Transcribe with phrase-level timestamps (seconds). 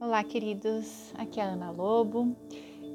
[0.00, 1.12] Olá, queridos.
[1.16, 2.36] Aqui é a Ana Lobo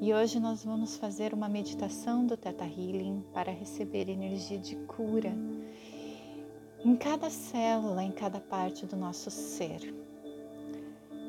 [0.00, 5.30] e hoje nós vamos fazer uma meditação do Theta Healing para receber energia de cura
[6.82, 9.94] em cada célula, em cada parte do nosso ser.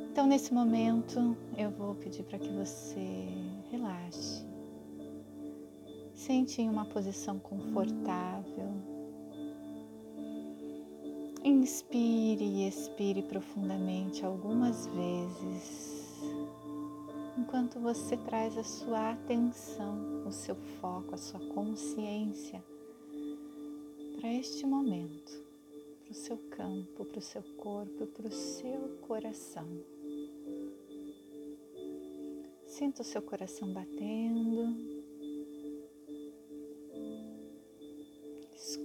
[0.10, 3.28] Então, nesse momento, eu vou pedir para que você
[3.69, 4.46] relaxe.
[6.13, 8.74] Sente em uma posição confortável
[11.66, 16.22] Inspire e expire profundamente algumas vezes,
[17.35, 22.63] enquanto você traz a sua atenção, o seu foco, a sua consciência
[24.16, 25.44] para este momento,
[26.03, 29.67] para o seu campo, para o seu corpo, para o seu coração.
[32.67, 34.95] Sinta o seu coração batendo.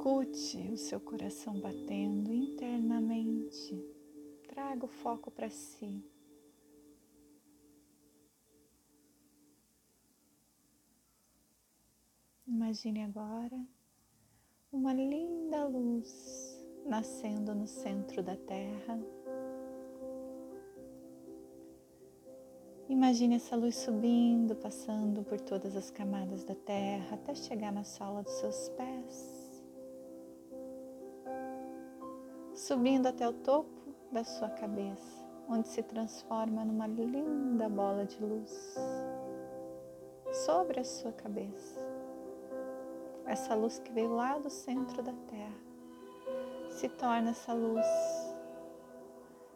[0.00, 3.78] Escute o seu coração batendo internamente.
[4.48, 6.02] Traga o foco para si.
[12.46, 13.62] Imagine agora
[14.72, 18.98] uma linda luz nascendo no centro da Terra.
[22.88, 28.22] Imagine essa luz subindo, passando por todas as camadas da Terra até chegar na sola
[28.22, 29.39] dos seus pés.
[32.70, 38.76] Subindo até o topo da sua cabeça, onde se transforma numa linda bola de luz
[40.32, 41.80] sobre a sua cabeça.
[43.26, 45.58] Essa luz que veio lá do centro da Terra
[46.70, 47.84] se torna essa luz,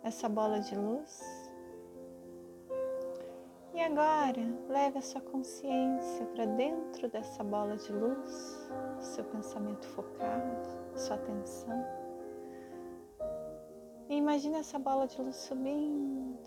[0.03, 1.23] essa bola de luz.
[3.75, 8.69] E agora leve a sua consciência para dentro dessa bola de luz,
[8.99, 12.03] seu pensamento focado, sua atenção.
[14.15, 16.39] E imagine essa bola de luz subindo,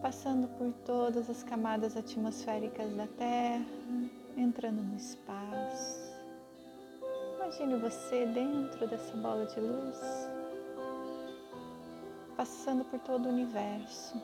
[0.00, 3.66] passando por todas as camadas atmosféricas da Terra,
[4.36, 6.12] entrando no espaço.
[7.34, 9.98] Imagine você dentro dessa bola de luz,
[12.36, 14.14] passando por todo o universo,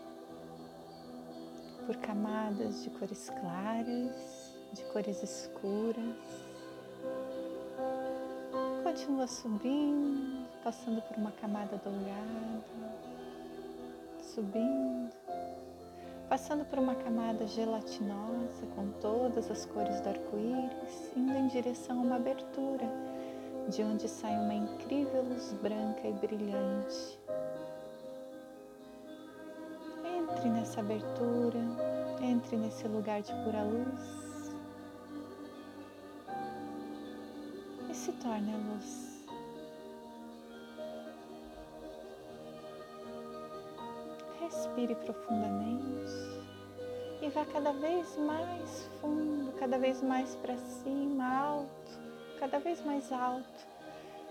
[1.84, 6.51] por camadas de cores claras, de cores escuras
[8.92, 12.62] continua subindo, passando por uma camada dourada,
[14.20, 15.10] subindo,
[16.28, 22.02] passando por uma camada gelatinosa com todas as cores do arco-íris, indo em direção a
[22.02, 22.86] uma abertura,
[23.70, 27.19] de onde sai uma incrível luz branca e brilhante.
[30.04, 31.60] Entre nessa abertura,
[32.20, 34.21] entre nesse lugar de pura luz
[38.12, 39.24] se torne a luz.
[44.40, 46.12] Respire profundamente
[47.22, 52.00] e vá cada vez mais fundo, cada vez mais para cima, alto,
[52.40, 53.66] cada vez mais alto,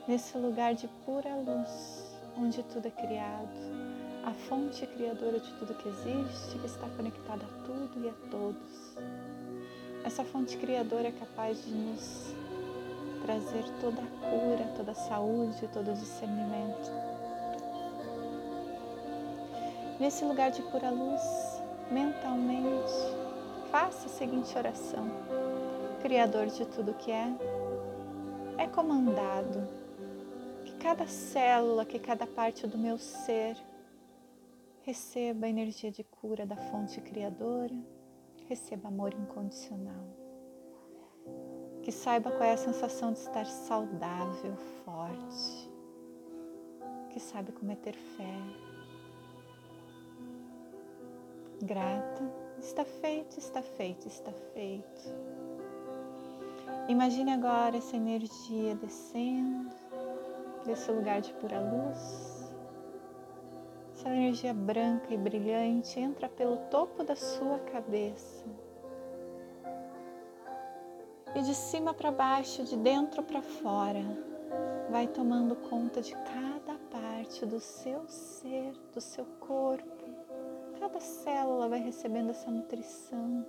[0.08, 3.50] nesse lugar de pura luz, onde tudo é criado,
[4.26, 8.98] a fonte criadora de tudo que existe, que está conectada a tudo e a todos.
[10.04, 12.36] Essa fonte criadora é capaz de nos
[13.22, 16.92] trazer toda a cura, toda a saúde, todo o discernimento.
[20.00, 21.22] Nesse lugar de pura luz,
[21.92, 22.92] mentalmente,
[23.70, 25.08] faça a seguinte oração:
[26.02, 27.32] Criador de tudo que é,
[28.58, 29.68] é comandado
[30.66, 33.56] que cada célula, que cada parte do meu ser
[34.84, 37.76] receba a energia de cura da fonte criadora,
[38.48, 40.21] receba amor incondicional
[41.84, 44.56] que saiba qual é a sensação de estar saudável,
[44.86, 45.70] forte,
[47.10, 48.38] que saiba como é ter fé.
[51.64, 52.24] Grata,
[52.60, 55.02] está feito, está feito, está feito.
[56.88, 59.70] Imagine agora essa energia descendo
[60.66, 62.52] desse lugar de pura luz.
[63.94, 68.46] Essa energia branca e brilhante entra pelo topo da sua cabeça
[71.36, 74.04] e de cima para baixo, de dentro para fora,
[74.90, 79.88] vai tomando conta de cada parte do seu ser, do seu corpo.
[80.80, 83.46] Cada célula vai recebendo essa nutrição,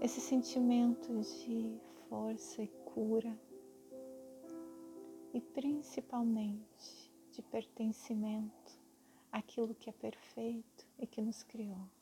[0.00, 1.78] esse sentimento de
[2.08, 3.38] força e cura
[5.32, 8.80] e principalmente de pertencimento
[9.30, 11.95] àquilo que é perfeito e que nos criou.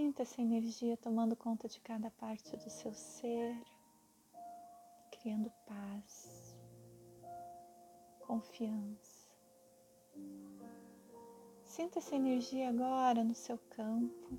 [0.00, 3.54] Sinta essa energia tomando conta de cada parte do seu ser,
[5.10, 6.56] criando paz,
[8.20, 9.28] confiança.
[11.62, 14.30] Sinta essa energia agora no seu campo,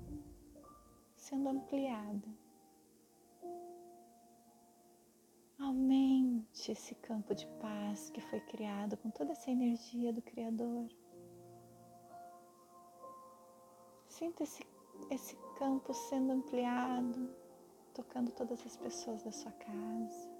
[1.14, 2.28] sendo ampliada.
[5.60, 10.88] Aumente esse campo de paz que foi criado com toda essa energia do Criador.
[14.08, 14.66] Sinta esse,
[15.10, 17.28] esse campo sendo ampliado,
[17.94, 20.30] tocando todas as pessoas da sua casa,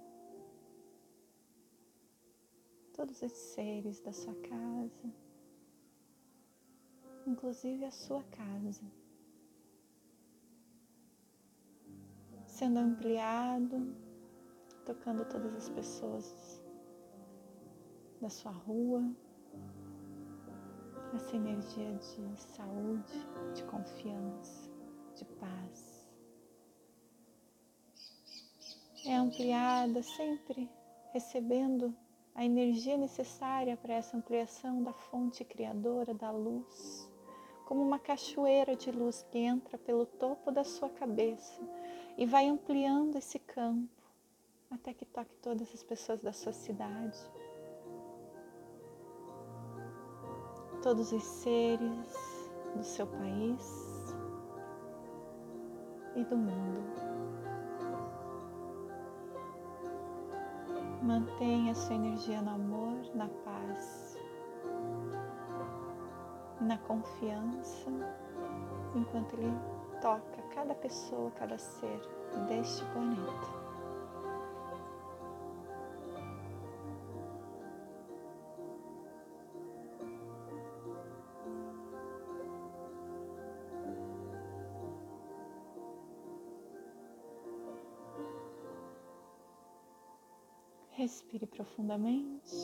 [2.93, 5.13] todos os seres da sua casa,
[7.25, 8.83] inclusive a sua casa.
[12.45, 13.95] Sendo ampliado,
[14.85, 16.61] tocando todas as pessoas
[18.21, 19.03] da sua rua,
[21.15, 23.13] essa energia de saúde,
[23.53, 24.69] de confiança,
[25.15, 26.09] de paz.
[29.05, 30.69] É ampliada sempre
[31.11, 31.95] recebendo
[32.33, 37.09] a energia necessária para essa ampliação da fonte criadora da luz,
[37.65, 41.61] como uma cachoeira de luz que entra pelo topo da sua cabeça
[42.17, 44.03] e vai ampliando esse campo
[44.71, 47.19] até que toque todas as pessoas da sua cidade
[50.83, 54.13] todos os seres do seu país
[56.13, 56.83] e do mundo.
[61.01, 64.17] Mantenha sua energia no amor, na paz,
[66.59, 67.89] na confiança,
[68.93, 69.53] enquanto ele
[70.01, 72.01] toca cada pessoa, cada ser
[72.49, 73.62] deste planeta.
[91.03, 92.55] Respire profundamente.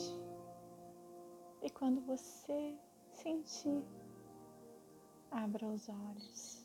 [1.60, 2.74] E quando você
[3.12, 3.84] sentir,
[5.30, 6.64] abra os olhos.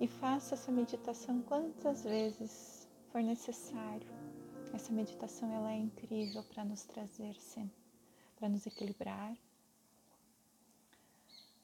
[0.00, 4.08] E faça essa meditação quantas vezes for necessário.
[4.72, 7.36] Essa meditação ela é incrível para nos trazer
[8.34, 9.36] para nos equilibrar,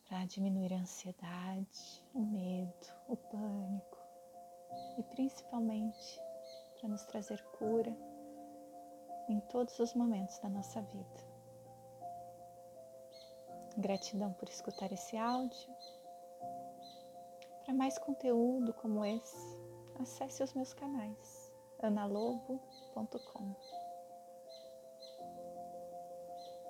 [0.07, 3.99] para diminuir a ansiedade, o medo, o pânico.
[4.99, 6.21] E principalmente
[6.79, 8.10] para nos trazer cura
[9.31, 11.31] em todos os momentos da nossa vida.
[13.77, 15.75] Gratidão por escutar esse áudio.
[17.65, 19.59] Para mais conteúdo como esse,
[20.01, 21.51] acesse os meus canais
[21.83, 23.55] analobo.com.